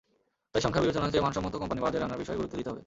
তাই 0.51 0.61
সংখ্যার 0.65 0.83
বিবেচনার 0.83 1.11
চেয়ে 1.13 1.25
মানসম্মত 1.25 1.53
কোম্পানি 1.61 1.79
বাজারে 1.85 2.05
আনার 2.07 2.19
বিষয়ে 2.21 2.39
গুরুত্ব 2.39 2.55
দিতে 2.59 2.69
হবে। 2.71 2.79